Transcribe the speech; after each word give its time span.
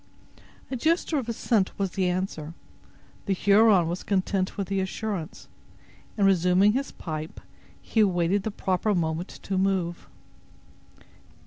A 0.71 0.75
gesture 0.75 1.19
of 1.19 1.29
assent 1.29 1.77
was 1.77 1.91
the 1.91 2.09
answer. 2.09 2.55
The 3.27 3.33
Huron 3.33 3.87
was 3.87 4.01
content 4.01 4.57
with 4.57 4.67
the 4.67 4.79
assurance, 4.79 5.47
and, 6.17 6.25
resuming 6.25 6.73
his 6.73 6.91
pipe, 6.91 7.39
he 7.79 7.99
awaited 7.99 8.41
the 8.41 8.49
proper 8.49 8.95
moment 8.95 9.27
to 9.43 9.59
move. 9.59 10.07